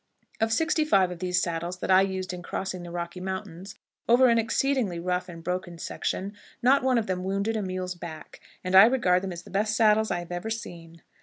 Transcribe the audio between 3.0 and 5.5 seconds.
Mountains, over an exceedingly rough and